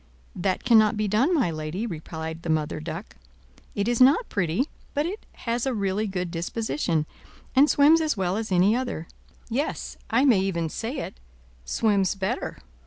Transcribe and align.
"That 0.35 0.63
cannot 0.63 0.97
be 0.97 1.07
done, 1.07 1.31
my 1.31 1.51
lady," 1.51 1.85
replied 1.85 2.41
the 2.41 2.49
Mother 2.49 2.79
Duck. 2.79 3.17
"It 3.75 3.87
is 3.87 4.01
not 4.01 4.29
pretty, 4.29 4.67
but 4.95 5.05
it 5.05 5.27
has 5.45 5.67
a 5.67 5.75
really 5.75 6.07
good 6.07 6.31
disposition, 6.31 7.05
and 7.55 7.69
swims 7.69 8.01
as 8.01 8.17
well 8.17 8.35
as 8.35 8.51
any 8.51 8.75
other; 8.75 9.07
yes, 9.47 9.97
I 10.09 10.25
may 10.25 10.39
even 10.39 10.69
say 10.69 10.97
it, 11.01 11.19
swims 11.65 12.15
better. 12.15 12.57